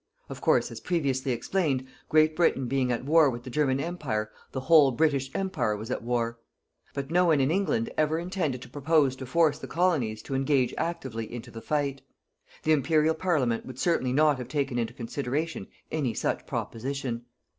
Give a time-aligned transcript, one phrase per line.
[0.29, 4.61] Of course, as previously explained, Great Britain being at war with the German Empire, the
[4.61, 6.39] whole British Empire was at war.
[6.95, 10.73] But no one in England ever intended to propose to force the colonies to engage
[10.75, 12.01] actively into the fight.
[12.63, 17.25] The Imperial Parliament would certainly not have taken into consideration any such proposition.